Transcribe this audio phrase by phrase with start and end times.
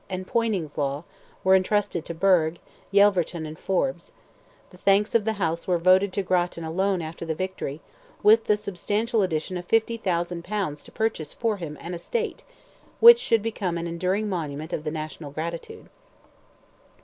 [0.09, 1.03] and Poyning's law,
[1.43, 2.57] were entrusted to Burgh,
[2.91, 4.13] Yelverton, and Forbes;
[4.71, 7.81] the thanks of the House were voted to Grattan alone after the victory,
[8.23, 12.43] with the substantial addition of 50,000 pounds to purchase for him an estate,
[12.99, 15.87] which should become an enduring monument of the national gratitude.